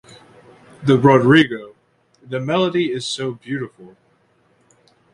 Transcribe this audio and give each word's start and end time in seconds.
The 0.81 0.97
Rodrigo, 0.97 1.75
the 2.23 2.39
melody 2.39 2.91
is 2.91 3.05
so 3.05 3.33
beautiful. 3.35 3.95